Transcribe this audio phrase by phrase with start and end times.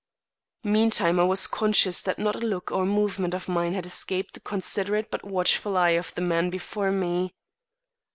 [0.63, 4.39] Meantime I was conscious that not a look or movement of mine had escaped the
[4.39, 7.29] considerate but watchful eye of the man before me.